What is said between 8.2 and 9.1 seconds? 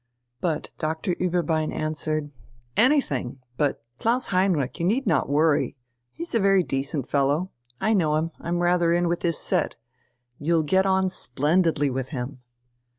I'm rather in